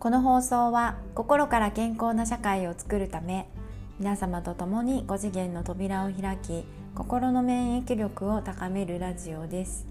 [0.00, 3.46] この放送は心から健康な社会を作るため
[3.98, 6.64] 皆様と共に5次元の扉を開き
[6.94, 9.86] 心の免疫力を高めるラジオです。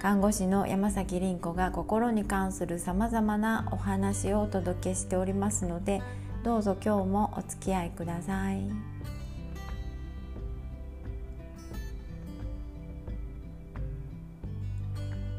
[0.00, 6.00] 看護師の山崎凛子が心に関するさまざまなお話をお届けしておりますので
[6.42, 8.62] どうぞ今日もお付き合いください。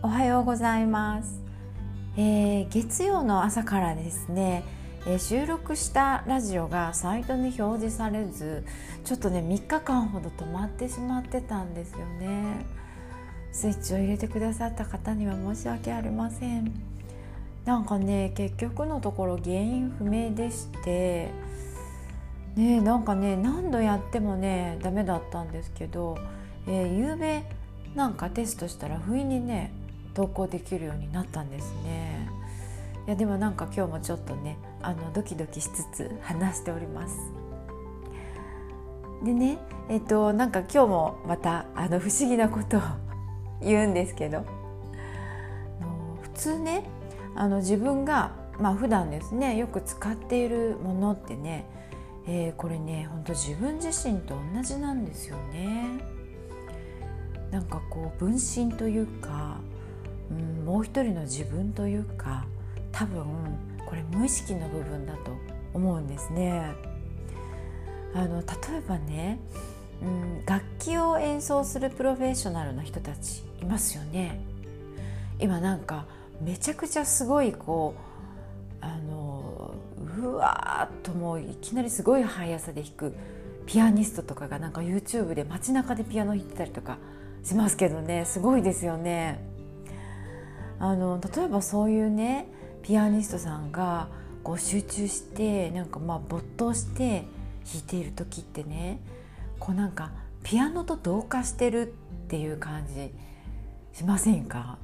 [0.03, 1.40] おはようございます。
[2.17, 4.63] えー、月曜の朝からですね、
[5.07, 8.65] えー、収録したラジオがサイトに表示されず
[9.05, 12.65] ちょっとね3日間ほど止まってしまってたんですよね。
[13.53, 16.73] スイッチを入れてくださった方には申し訳ありません。
[17.65, 21.29] なんかね結局のところ原因不明でして
[22.55, 26.17] ねなんかね何度やってもねダメだったんですけど、
[26.67, 27.43] えー、夕べ
[27.95, 29.71] なんかテストしたら不意にね
[30.13, 32.29] 投稿できるようになったんですね
[33.07, 37.15] いやでもなんか今日もちょっとねあのドキドキしつつ話しております
[39.23, 39.57] でね
[39.89, 42.81] えっとなんか今日もまたあの不思議なことを
[43.61, 44.45] 言うんですけど
[46.21, 46.83] 普通ね
[47.35, 51.65] あの自分がまあ普段ですねよく使っているものってね、
[52.27, 56.21] えー、これね本当自分自身と同じなんですよね。
[57.51, 59.59] なんかこう分身というか
[60.31, 62.45] うん、もう一人の自分というか
[62.91, 63.25] 多分
[63.85, 65.31] これ無意識の部分だと
[65.73, 66.73] 思うんですね。
[68.13, 68.45] あの例
[68.77, 69.39] えばね、
[70.01, 74.39] うん、楽器を演奏するプロフェッショナルの人たちいますよね。
[75.39, 76.05] 今なんか
[76.41, 77.95] めちゃくちゃすごいこ
[78.81, 79.73] うあの
[80.17, 83.13] うわーっともういきなりすごい速さで弾く
[83.65, 86.97] ピアニストとかがなんか YouTube で街中でピアノ弾いてたりとか
[87.43, 89.50] しますけどねすごいですよね。
[90.83, 92.47] あの例えばそういうね
[92.81, 94.07] ピアニストさんが
[94.43, 97.25] こう集中してなんかまあ没頭して
[97.71, 98.99] 弾いている時ってね
[99.59, 100.09] こうなんか
[100.41, 101.93] ピアノと同化してる
[102.25, 103.11] っていう感じ
[103.93, 104.79] しませんか？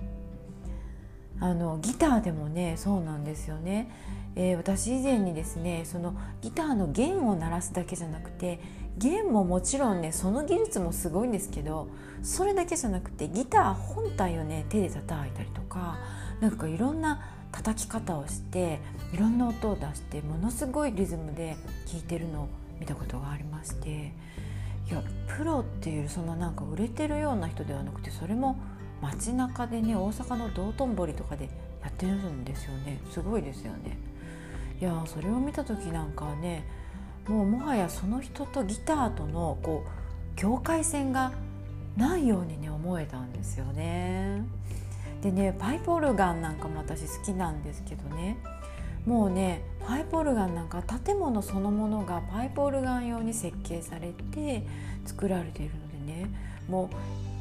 [1.39, 3.91] あのギターでもねそうなんですよね、
[4.35, 8.59] えー、私以前にですねそのギターの弦を鳴らすだけじゃなくて
[8.97, 11.87] 弦ももちろんねその技術もすごいんですけど
[12.23, 15.97] それだけじゃなくてギター本体をね手で叩いたりとか
[16.39, 17.21] なんかいろんな
[17.51, 18.79] 叩き方をして
[19.13, 22.49] いろんな音を出してものすごいリズムで聴いてるのを
[22.79, 24.13] 見たことがありまして
[24.89, 25.01] いや
[25.37, 28.57] プロっていうそのなんか売れてるような人ではなくてそれも
[29.01, 31.49] 街中でね大阪の道頓堀とかで
[31.81, 33.97] やってるんですよねすごいですよね。
[34.79, 36.63] いやそれを見た時なんかね
[37.27, 41.33] もうもはやその人とギターとのこう境界線が
[41.97, 44.45] ないようにね思えたんですよね。
[45.21, 48.37] でねパイプオルガンなんかも私好きなんですけどね。
[49.05, 54.65] もうねパイプオルガンなんか建物そのものがパイプオルガン用に設計されて
[55.05, 56.29] 作られているのでね。
[56.69, 56.87] もう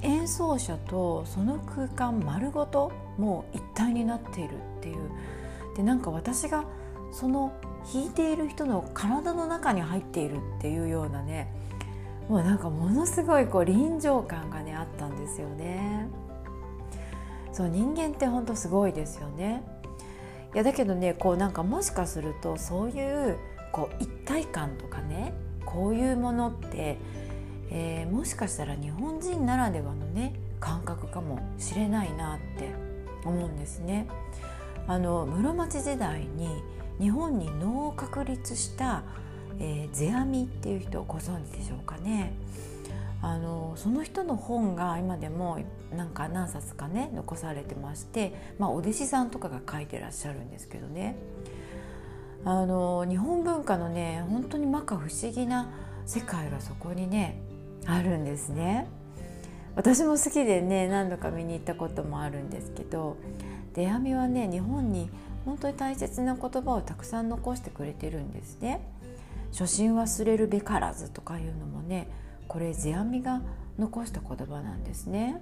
[0.03, 4.97] 演奏者とその空間丸ごともう一体になっているっていう。
[5.77, 6.65] でなんか私が
[7.13, 7.53] その
[7.93, 11.53] 弾いている人の体の中に入っているっていうようなね
[12.29, 16.09] もうなんかものすごいこう臨場感がねあったんですよね。
[17.53, 19.63] そう人間って本当すごいですよね。
[20.55, 23.39] いやだけどねこうなんかもしかするとそういう
[23.73, 25.33] こう一体感とかね
[25.65, 26.99] こういうものって、
[27.71, 32.71] えー、もしかしたら日本人ならではのね感覚かもしれないなって
[33.25, 34.09] 思うんですね。
[34.89, 36.63] あの室町時代に
[37.01, 39.03] 日本に能を確立した、
[39.59, 42.33] えー、世阿弥っていう人をご存知でしょうかね。
[43.23, 45.59] あのその人の本が今でも
[45.91, 51.17] なんか何冊かね残されてまして、まあ、お弟子さんとかが書いてらっしゃるんですけどね
[52.45, 55.69] あの日本文化のね本当に摩訶不思議な
[56.05, 57.41] 世界がそこにね
[57.87, 58.87] あるんですね。
[59.75, 63.17] 私も好きでね何度か見に行ったこともあるんですけど
[63.75, 65.11] 出阿弥はね日本に
[65.47, 68.81] 本当に大切な言葉をたくさん残してくれてるんですね。
[69.53, 72.09] 初心忘れるべからずとかいうのもね
[72.49, 73.41] これ世阿弥が
[73.79, 75.41] 残した言葉なんですね。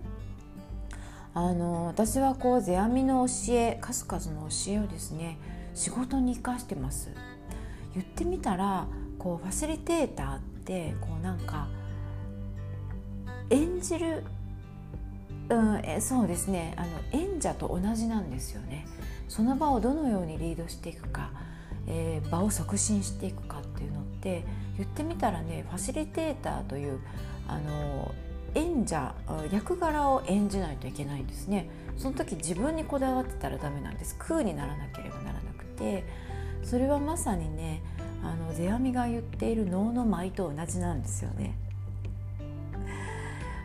[1.33, 5.39] あの私はこう世阿弥の教え数々の教えをですね
[5.75, 7.11] 仕事に生かしてます。
[7.95, 8.87] 言ってみたら
[9.19, 11.67] こうファシリテーターってこうなんか
[13.49, 14.23] 演じる
[15.49, 18.87] うん、えそうですねあの演者と同じなんですよね
[19.29, 21.31] その場をどのようにリードしていくか、
[21.87, 24.45] えー、場を促進していくかっていうのって
[24.77, 27.01] 言ってみたらねファシリテーターという
[27.49, 28.15] あの
[28.55, 29.15] 演者
[29.51, 36.05] 役柄を演じないといけないんですねその時自分にこだわってたらダメなんです空にならなければならなくて
[36.63, 37.83] それはまさにね
[38.23, 41.59] あの世阿弥が言っている能の舞と同じなんですよね。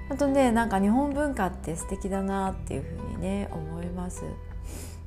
[0.09, 4.23] あとねなんか日本文化って素敵だなっていうふうにね思います。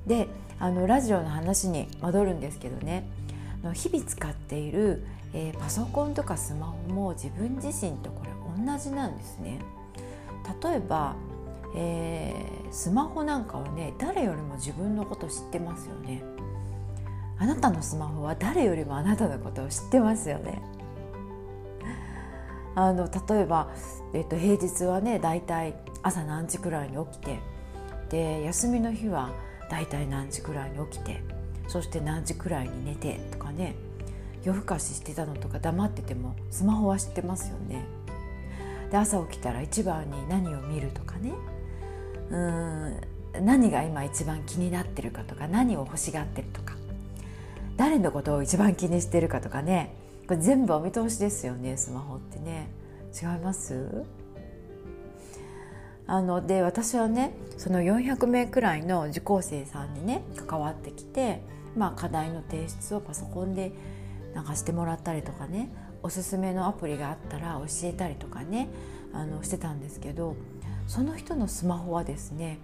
[0.07, 0.29] で
[0.59, 3.05] あのラジオの話に戻るんですけどね
[3.75, 8.31] 日々使っている、えー、パソコンとかスマホも自分自身とこれ
[8.65, 9.61] 同じなんですね。
[10.63, 11.15] 例えば、
[11.77, 16.23] えー、スマホなんかはね誰よりも自分のこと知ってますよね。
[17.39, 20.61] あなたのスマホは誰よりもあなたのことを知ってますよね。
[22.75, 23.71] あの例えば、
[24.15, 27.39] えっと、平日はねだいたい朝何時くらいに起きて
[28.11, 29.31] で休みの日は
[29.73, 31.23] だいたい何時くらいに起きて
[31.67, 33.75] そして何時くらいに寝てとかね
[34.45, 37.87] 夜更かししてたのとか黙っててもスマホは知ってますよね。
[38.91, 41.33] で朝起きたら一番に何を見るとかね。
[42.31, 46.75] うん何が今一番気になってるかとか何を欲しがってるとか。
[47.79, 49.95] 誰のことを一番気にしてるかとかね。
[50.27, 52.69] これ全部お見通しですよねスマホってね。
[53.15, 54.05] 違います？
[56.07, 61.43] あので私はねその400名くらいの受講生さんにね関わってきて、
[61.77, 63.73] まあ、課題の提出をパソコンで
[64.35, 65.71] なんかしてもらったりとかね
[66.03, 68.69] おすすめのアプリがあったら教えたりとかね
[69.13, 70.37] あのしてたんですけど
[70.87, 72.59] その人のスマホはですね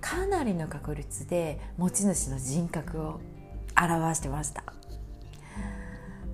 [0.00, 3.20] かなりの確率で持ち主の人格を
[3.80, 4.64] 表してました。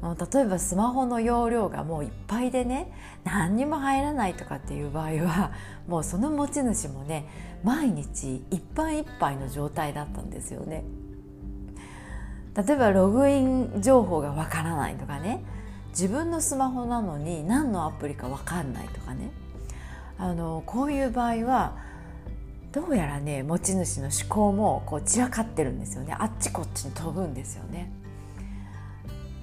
[0.02, 2.92] 例えばスマホの容量がもういっぱいでね
[3.24, 5.52] 何にも入らないとかっていう場合は
[5.88, 7.26] もうその持ち主もね
[7.64, 10.84] 毎日いっぱいいっぱいの状態だったんですよね。
[12.54, 15.44] 例えばログイン情報がわからないとかね
[15.90, 19.30] 自分のスマホなのに何のアプリかわかんないとかね。
[20.18, 21.76] あのこういう場合は
[22.72, 26.14] どうやらね持ち主の思考もこう散らかってるんですよね。
[26.18, 27.90] あっちこっちに飛ぶんですよね。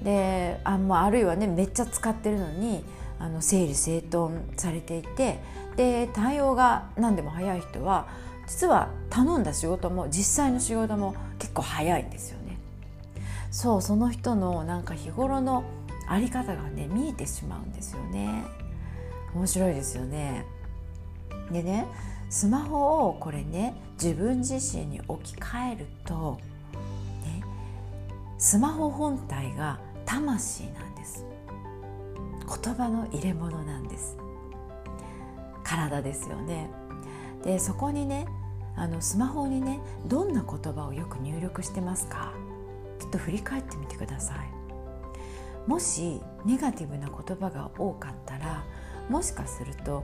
[0.05, 2.85] であ,、まあ、あるいはねめっちゃ使ってるのに
[3.19, 5.39] あの整理整頓されていて
[5.75, 8.07] で対応が何でも早い人は
[8.47, 12.59] 実は頼んだ仕事も実際の仕事も結構早いんですよね。
[13.49, 15.63] そうその人のなんか日頃の
[16.07, 18.43] あり方がね見えてしまうんですよね。
[19.33, 20.45] 面白いですよね。
[21.51, 21.87] でね
[22.29, 26.39] スマホをこれね自分自身に置き換えると、
[27.23, 27.43] ね、
[28.37, 31.25] スマホ本体が魂なんです。
[32.63, 34.17] 言葉の入れ物なんです。
[35.63, 36.69] 体ですよね。
[37.43, 38.27] でそこにね
[38.75, 42.33] あのスマホにねどんな言葉をよく入力してますか？
[42.99, 44.37] ちょっと振り返ってみてください。
[45.69, 48.63] もしネガティブな言葉が多かったら
[49.09, 50.03] もしかすると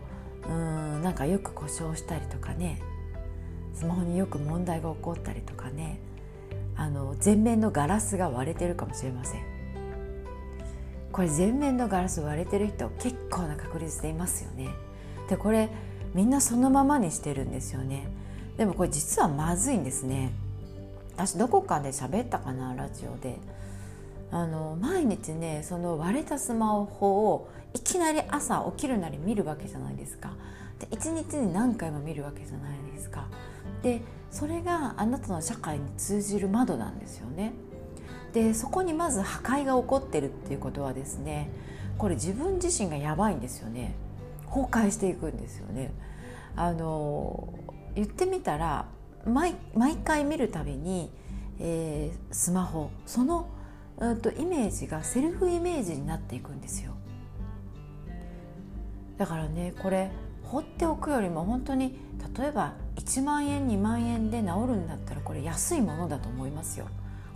[0.50, 2.82] うんなんかよく故障したりとかね
[3.76, 6.00] スマホによく問題が起こったりとかね
[6.76, 9.51] あの前面のガラスが割れてるかもしれません。
[11.22, 14.70] これ前面のガラス割れてる人結構な確率でいますよね
[15.30, 15.70] でこれ
[16.16, 18.08] みんなそのままにしてるんですよね
[18.58, 20.34] でもこれ実はまずいんですね
[21.14, 23.38] 私どこかで喋ったかなラジオで
[24.32, 30.34] あの毎日ねその割れたスマホをいきなり朝起きるなり見るわけじゃないですか。
[30.80, 33.28] で1日に何回も見るわけじゃないですか。
[33.84, 34.02] で
[34.32, 37.54] それがあなたの社会に通じる窓なんですよね。
[38.34, 41.50] でそこにまず破壊が起こってるっていうことはですね
[41.98, 43.94] これ自分自身がやばいんですよね。
[44.48, 45.94] 崩壊していくんですよね。
[46.56, 47.54] あの
[47.96, 48.86] 言ってみたら
[49.26, 49.56] 毎
[50.04, 51.12] 回見るたびに、
[51.60, 53.48] えー、スマホその、
[53.98, 56.94] うんとイメージがセルフイメージになっていくんですよ。
[59.18, 60.12] だからねこれ
[60.44, 62.00] 放っておくよりも本当に
[62.36, 66.88] 例えば1万円2万円で治るんだったらこれ安いものだと思いますよ。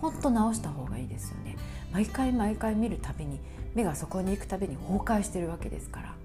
[0.01, 1.57] ほんと直した方がいいですよね。
[1.91, 3.39] 毎回毎回見るたびに
[3.73, 6.15] 目がそこに行くたびに崩壊してるわけですから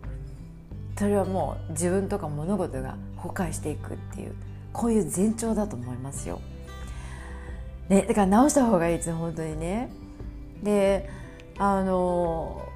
[0.99, 4.35] それはもう自分とか物事が崩壊していくっていう
[4.73, 6.41] こういう前兆だと思いますよ。
[7.89, 9.91] ね、だから直した方がいいです本当にね。
[10.63, 11.09] で
[11.59, 12.67] あの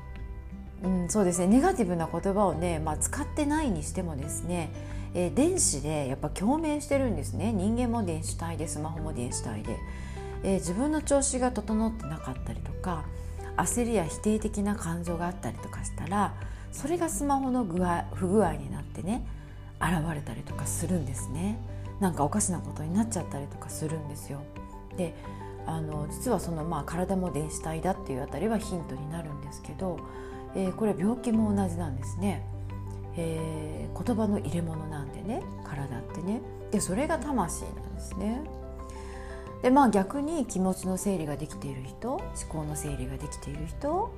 [0.82, 4.70] うん、そうですねネガティブな言葉をね、まあ、使ってないにしてもですね、
[5.14, 9.78] え、電子でやっぱ共鳴してるんですね人間も電子体でスマホも電子体で、
[10.44, 13.04] えー、自分の調子が整ってなかったりとか
[13.56, 16.34] 焦りや否定的な感情があったりとかしたら
[16.70, 19.26] それがスマホの具合不具合になってね
[19.80, 21.58] 現れたりとかするんですね。
[22.00, 24.42] なんかおかしなことになっちゃったりとかするんですよ。
[24.96, 25.14] で
[25.66, 29.98] あの実はそのまあ体も電子体だっていうあたりはヒントになるんですけど
[30.56, 32.44] えー、これ病気も同じなんですね、
[33.16, 36.40] えー、言葉の入れ物なんでね体ってね。
[36.70, 38.42] でそれが魂なんですね。
[39.64, 44.14] でまあ逆に気持ちの整理ができている人思考の整理ができている人、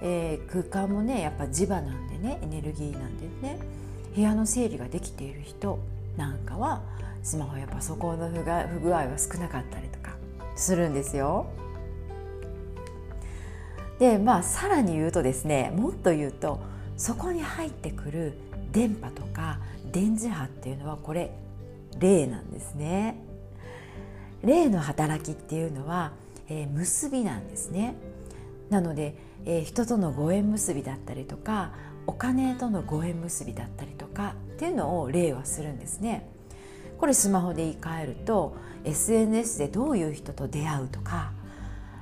[0.00, 3.58] えー、空間もねやっぱ磁場なんでねエネルギーなんでね
[4.14, 5.78] 部屋の整理ができている人
[6.16, 6.80] なんかは
[7.22, 10.16] スマホやパソコンの不不具合は少なかったりとか
[10.56, 11.44] するんですよ。
[13.98, 16.58] でまあさらに言うとですねもっと言うと
[16.96, 18.32] そこに入ってくる
[18.72, 19.58] 電波とか
[19.92, 21.32] 電磁波っていうのはこれ
[21.98, 23.25] 霊なんですね。
[24.44, 26.12] 霊の働きっていうのは、
[26.48, 27.94] えー、結びなんですね。
[28.70, 29.14] なので、
[29.44, 31.72] えー、人とのご縁結びだったりとか
[32.06, 36.28] お金とのご縁結びだったりとかっていうのを霊はするんですね。
[36.98, 41.32] これスマホで言い換えると SNS でどういう人と出会うとか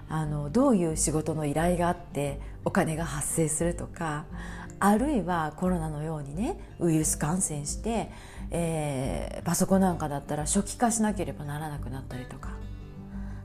[0.09, 4.27] あのどういう仕事の依頼があってお金が発生するとか
[4.81, 8.11] あるいはコロナのようにねウイルス感染して、
[8.51, 12.51] えー、パソコンなんかだったら初期化しなければならなくなったりとか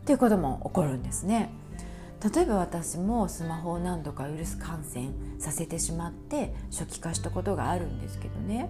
[0.02, 1.52] っていうことも起こるんですね。
[2.34, 5.10] 例えば私もスマホを何度かウイルス感染
[5.40, 8.70] させてしまって初期化したことがあるんですけどね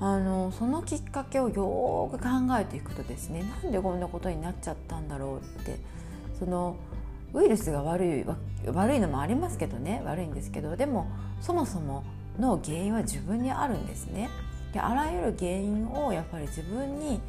[0.00, 5.78] あのそのきっかけをよく考えていくとですねなんでこんなことになっちゃったんだろうって
[6.38, 6.76] その
[7.32, 8.24] ウイルスが悪い
[8.70, 11.06] 悪いのもありますけどね悪いんですけどでも
[11.40, 12.04] そもそも
[12.38, 14.28] の原因は自分にあるんですね。
[14.72, 17.20] であらゆる原因をやっぱり自分に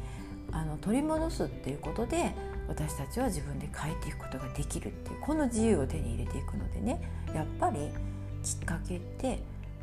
[0.52, 2.32] あの取り戻すっていうことで
[2.68, 7.02] 私たちは自分で変えていくことができるっていうこの自由を手に入れていくのでね
[7.34, 7.90] やっぱり
[8.42, 9.40] きっかけって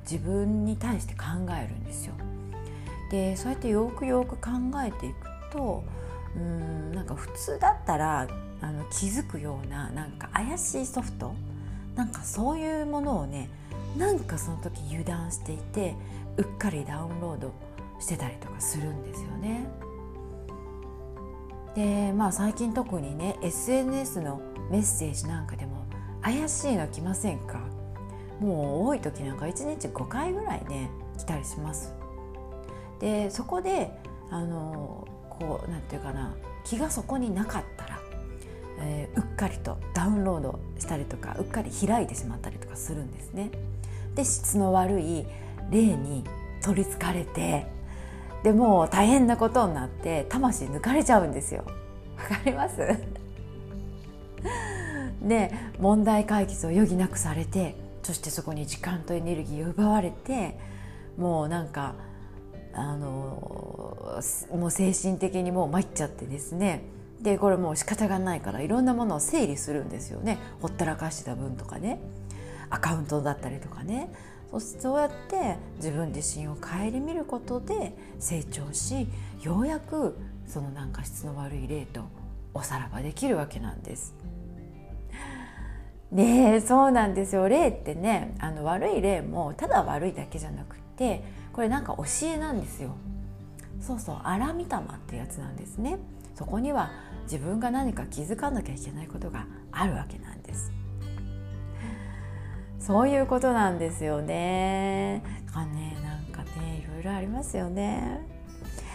[0.09, 1.23] 自分に対して考
[1.61, 2.13] えるんですよ。
[3.11, 4.51] でそうやってよくよく考
[4.85, 5.83] えていくと
[6.35, 8.27] うんなんか普通だったら
[8.61, 11.33] あの気づくようななんか怪しいソフト？
[11.95, 13.49] なんかそういうものをね
[13.97, 15.95] なんかその時油断していて
[16.37, 17.51] うっかりダウンロード
[17.99, 19.67] してたりとかするんですよね。
[21.75, 25.85] でまあ最近特にね SNS のメッセージなんかでも
[26.21, 27.59] 怪しいの来ませんか？
[28.39, 31.93] もう多い時なんか1日5回ぐらいね来たりします。
[32.99, 33.91] でそこで
[34.29, 36.33] あのこうなんていうかな
[36.65, 37.99] 気がそこになかったら、
[38.81, 43.51] えー、うっかりとダウンロードしたりとかうっかり開いてしまったりとかするんですね。
[44.15, 45.25] で質の悪い
[45.69, 46.23] 霊に
[46.63, 47.67] 取りつかれて
[48.43, 51.63] でもう大変なことになって魂抜かれちゃうんですよ。
[52.17, 52.75] わかります？
[55.21, 60.57] で問題解決を余儀なくされてそしてそこに時間とエネルギーを奪われて
[61.17, 61.95] もうなんか
[62.73, 64.21] あの
[64.55, 66.81] もう精神的にもう参っちゃってですね
[67.21, 70.37] でこれもう仕方がないからいろんなものを整理するんですよね。
[70.61, 71.99] ほったらかしてた分とかね。
[72.69, 74.11] アカウントだったりとかね。
[74.51, 79.07] そしてそうやって自分自身を顧みることで成長し
[79.41, 82.01] ようやくそのなんか質の悪い例と
[82.53, 84.15] おさらばできるわけなんです。
[86.11, 87.47] ねそうなんですよ。
[87.47, 91.23] 霊ってねあの悪い霊もただ悪いだけじゃなくて
[91.53, 92.95] これなんか教えなんですよ。
[93.79, 94.67] そうそう荒御霊っ
[95.07, 95.99] てやつなんですね。
[96.39, 96.89] そこには
[97.23, 100.71] 自分が何か気づかなきゃいけないことがあるわけなんです。
[102.79, 105.21] そういうことなんですよね。
[105.51, 108.21] かねなんかねいろいろありますよね。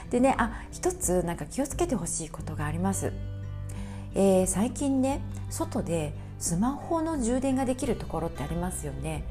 [0.09, 3.13] でねあ一つなんか気をつけてほしいことがあります、
[4.15, 5.21] えー、最近ね
[5.51, 9.23] 外でスマホの充電ができるところってありますよね。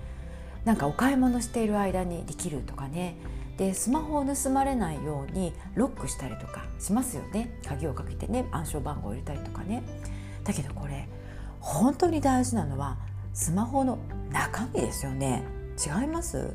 [0.65, 3.15] なんかお買い物している間にできるとかね。
[3.57, 7.59] でスマホを盗まれないようにロックしたりとかしますよね。
[7.67, 9.83] 鍵をかけてね暗証番号を入れたりとかね。
[10.43, 11.07] だけどこれ
[11.59, 12.97] 本当に大事なのは
[13.33, 13.99] スマホの
[14.31, 15.43] 中身ですよね。
[15.77, 16.53] 違います？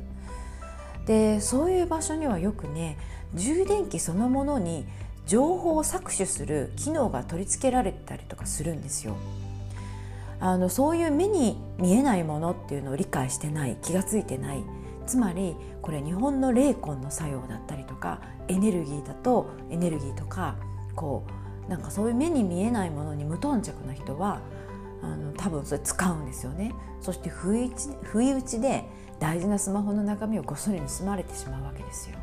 [1.05, 2.97] でそういう場所にはよくね
[3.33, 4.85] 充電器そのものに
[5.25, 9.15] 情報を搾取する機能が取り付けられたりとかするんですよ。
[10.41, 14.63] あのそういう目に見えないものっていうのを理解してない気が付いてない。
[15.09, 20.55] つまりこれ日本の霊魂の作用だったりとかエネルギーだとエネルギーとか
[20.95, 21.25] こ
[21.65, 24.39] うなんかそういう目に見えないものに無頓着な人は
[25.01, 26.75] あの多分それ使うんですよね。
[27.01, 28.85] そして不意打ち不意打ちで
[29.19, 32.17] 大事なスマホの中身をごっそり盗まれてしまうわけですよ。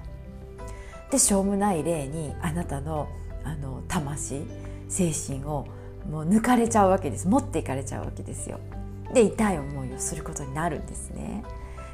[1.11, 3.09] でしょうもない例にあなたの
[3.43, 4.45] あの魂
[4.88, 5.66] 精神を
[6.09, 7.26] もう抜かれちゃうわけです。
[7.26, 8.61] 持っていかれちゃうわけですよ。
[9.12, 11.43] で痛い思いをすることになるんですね。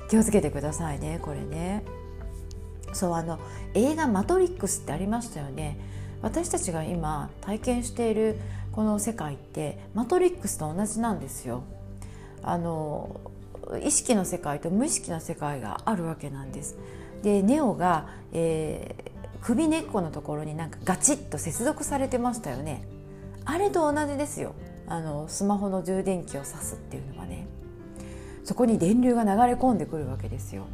[0.09, 1.85] 気をつけてくださいねこれね。
[2.93, 3.39] そうあの
[3.75, 5.79] 映画「マトリックス」ってありましたよね。
[6.21, 8.39] 私たちが今体験している
[8.73, 11.63] この世界ってマトリックスと同じなんですよ。
[12.43, 13.21] あの
[13.83, 16.77] 意識の世界と無意識の世界があるわけなんです。
[17.23, 22.85] でネオが、えー、首根っこのところになんかガチッと接続されてましたよね。
[23.45, 24.55] あれと同じですよ。
[24.87, 27.47] あのスマホの充電器を挿すっていうのはね。
[28.45, 30.65] そこに電流が流れ込んでくるわけですよ。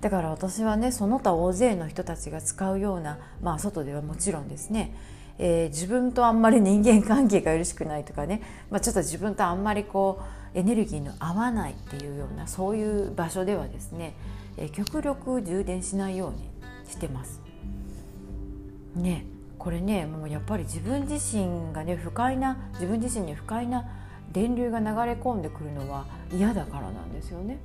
[0.00, 4.94] だから私はねその他大勢の人たちが使うようなまあ外ではもちろんですね、
[5.38, 10.20] えー、自分とあんまり人間関係がよろしくないとかね、まあ、ちょっと自分とあんまりこ
[10.54, 14.14] うエネルギーの合わないっていうようなそういう場所ではですね、
[14.56, 16.48] えー、極力充電しないように
[16.90, 17.40] してます。
[18.94, 19.24] ね
[19.58, 23.84] これねもうやっぱり自分自身がね不快な自分自身に不快な
[24.36, 27.58] 電流が流れ込んでくるのは嫌だからなんですよね。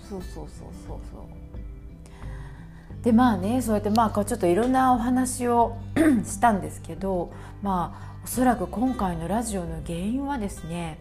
[0.00, 5.76] そうそうそうそうそうでまあねそうやってまあちょっといろんなお話を
[6.24, 10.98] したんですけど まあおそらく今回のラジオの原因はですね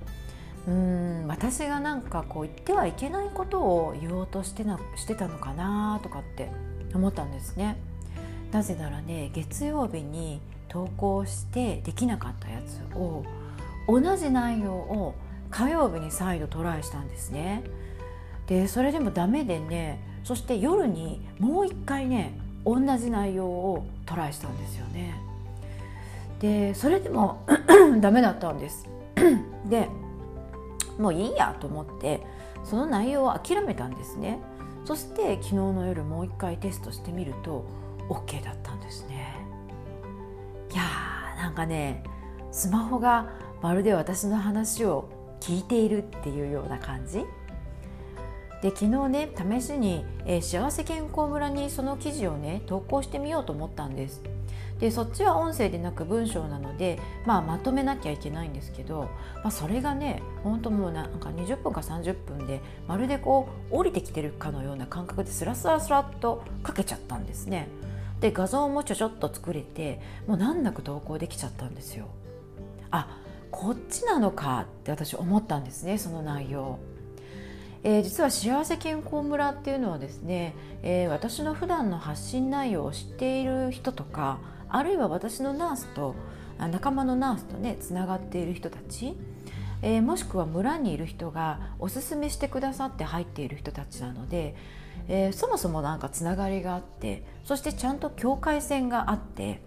[0.67, 6.51] うん私がなんかこう言ってはいけないことを言おうとしてなしてたのかなとかって
[6.93, 7.77] 思ったんですね。
[8.51, 13.23] なぜならね月曜日に投稿してできなかったやつを
[13.88, 15.15] 同じ内容を
[15.50, 17.63] 火曜日に再度トライしたんですね。
[18.48, 25.15] でそれでもダメでねそして夜にもう一回ね同じ内容をトライしたんですよね。
[26.39, 27.46] でそれでも
[28.00, 28.88] ダメだったんです。
[29.70, 29.89] で
[31.00, 32.22] もういいやと思って
[32.63, 34.39] その内容を諦めたんですね。
[34.86, 37.65] そして昨日の夜もう一回テストしてみると
[38.10, 39.36] OK だったんですね。
[40.72, 42.03] いやーなんかね
[42.51, 43.29] スマホが
[43.61, 45.09] まるで私の話を
[45.39, 47.25] 聞いているっていうような感じ？
[48.61, 54.21] で昨日ね試しに、えー、幸せ健康村にその記事をね投稿してみようと思ったんです。
[54.79, 59.09] でそっちは音声でなく文章なので、まあ、まとめなきゃいけないんですけど、
[59.43, 67.67] まあ、それがね本当もうなんか20分か30分でまるでこう降りてきてるかのような感覚でスラスラスラっとかけちゃったんですね。
[68.21, 72.07] で画像もちょちょっと作れてもう難なく投稿できちゃったんですよ。
[72.89, 73.19] あ
[73.51, 76.79] こっちなのかって私思ったんですねその内容。
[77.83, 86.15] えー、実は幸せ健康村っていうのはですね、えー、私の普段の発信内容を知っている人とかあるいは私のナースと
[86.57, 89.15] 仲間のナースとねつながっている人たち、
[89.81, 94.55] えー、もしくは村にいる人がおすすめしてくださって入っている人たちなので、
[95.07, 99.62] えー、そもそもなんかつながりがあってそしてちゃんと境界線があって、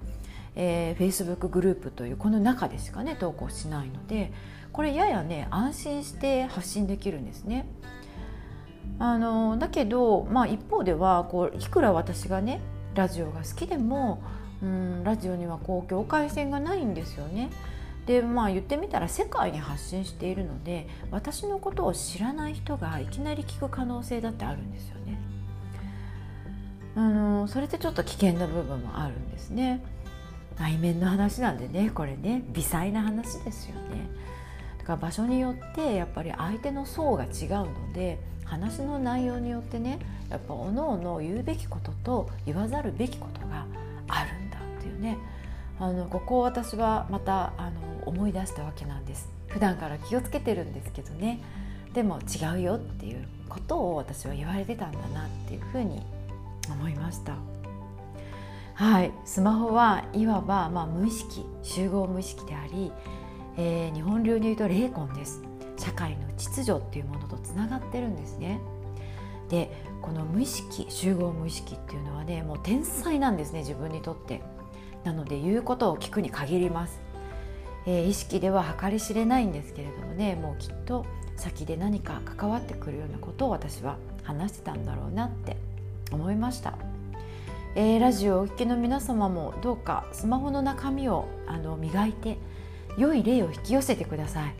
[0.57, 4.33] えー、Facebook グループというこの中でしかね投稿しないので
[4.73, 7.67] これややね安心して発信できるんですね。
[8.99, 12.61] あのだけど、まあ、一方ではこういくら私がね
[12.95, 14.23] ラジオが好きでも
[14.63, 17.51] うんラジオにはこう境界線がないんですよね。
[18.07, 25.19] でまあ言ってみたら世界に発信しているので私のことを知らない人がいきなり聞く可能性だってあるんですよね。
[26.97, 29.83] あのそれってちょっと危険な部分もあるんですね。
[30.59, 32.43] 内面の話なんでねこれね。
[32.53, 34.09] 微細な話ですよね。
[34.79, 43.67] だから場所によってやっぱり相手の層が違うので話の内容によってねやっぱおのおの言うべきことと言わざるべきことが
[44.09, 45.19] あるんだっていうね。
[45.79, 49.31] あのここを私はまたあの思い出したわけなんです。
[49.49, 51.41] 普段から気をつけてるんですけどね。
[51.95, 56.03] でも違うよっていうことを私は言われてたんだなっていうふうに
[56.71, 57.35] 思いました。
[58.81, 59.13] はい。
[59.27, 62.91] スマホはいわば、まあ、無意識集合無意識であり、
[63.59, 65.43] えー、日本流に言うと霊魂です。
[65.77, 68.59] 社会の秩序っていうものとつながってるんですね。
[69.51, 74.41] でこの無意識集合無意識っていうのはねもう天才なんですね自分にとって。
[75.05, 77.03] なので言うことを聞くに限ります、
[77.87, 81.05] えー、意識では計り知れないんですけれどもねもうきっと
[81.37, 85.59] 先で何か関わってくるようなことを私は話してたんだろうなって
[86.13, 86.79] 思いました、
[87.77, 92.37] えー、ラジオをお聞きの皆様もどうかスマホの中身をあの磨いて
[92.99, 94.55] 良い例を引き寄せてください。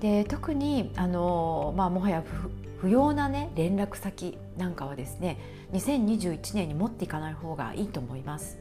[0.00, 2.22] で特にあの、まあ、もはや
[2.78, 5.38] 不要な、ね、連絡先なんかはですね
[5.72, 8.58] 2021年に持っていかない方がいいと思います、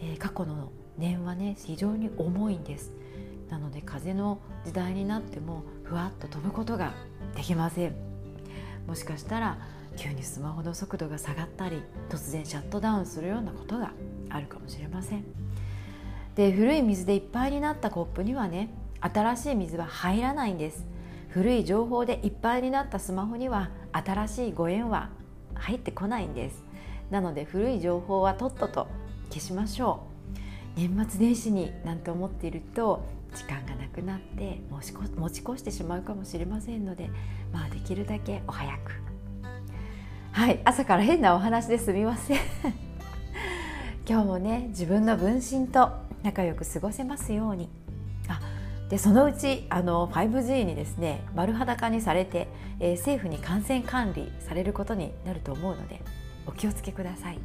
[0.00, 2.92] えー、過去の念はね非常に重いんです。
[3.50, 6.94] なので風の時代になってもふわっと飛ぶことが
[7.34, 7.94] できません。
[8.86, 9.58] もしかしたら
[9.96, 13.92] 急にスマホの速度が下がったり突然シャットダウンするようなことが
[14.30, 15.24] あるかもしれません。
[16.34, 20.86] で古い水でいっぱいになったコップにはね新しい水は入らないんです。
[21.28, 25.10] 古い情報でいっぱいになったスマホには新しいご縁は
[25.54, 26.64] 入ってこないんです。
[27.10, 28.88] なので古い情報はとっとと
[29.30, 30.12] 消しましょう。
[30.74, 37.10] 年末年始になんて思っていると時間がなくなって持ち越してしまうかもしれませんので
[37.52, 39.11] まあできるだけお早く
[40.32, 42.38] はい朝から変なお話ですみません。
[44.08, 45.92] 今日もね自分の分身と
[46.22, 47.68] 仲良く過ごせますように。
[48.28, 48.40] あ
[48.88, 52.48] でそのうちあの 5G にですね丸裸にされて、
[52.80, 56.00] えー、政府に感染管理されることになると思うので
[56.46, 57.38] お気をつけください。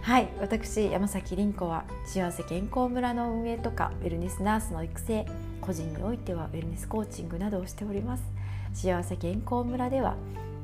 [0.00, 5.26] はい私山崎凛子は幸せ健康村の運営とかウェルネスナースの育成
[5.60, 8.24] 個人においてはウェルネスコーチングなどをしております。
[8.72, 10.16] 幸せ健康村では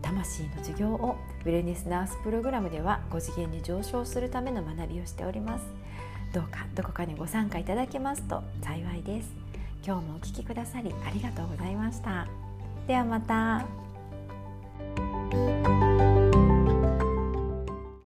[0.02, 5.64] 魂の授業をウェルネスナースプログラムでは5次元に上昇するための学びをしております。
[6.32, 9.30] どうかどこかにご参加いただけますと幸いです。
[9.84, 12.26] 今日もお聴きくださりありがとうございました。
[12.86, 13.64] ではまた。